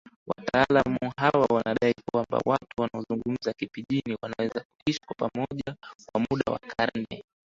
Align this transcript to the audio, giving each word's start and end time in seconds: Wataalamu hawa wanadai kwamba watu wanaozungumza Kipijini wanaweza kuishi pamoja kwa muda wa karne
Wataalamu 0.27 0.99
hawa 1.17 1.45
wanadai 1.55 1.93
kwamba 2.11 2.41
watu 2.45 2.81
wanaozungumza 2.81 3.53
Kipijini 3.53 4.17
wanaweza 4.21 4.63
kuishi 4.83 5.01
pamoja 5.17 5.75
kwa 6.11 6.21
muda 6.29 6.51
wa 6.51 6.59
karne 6.59 7.23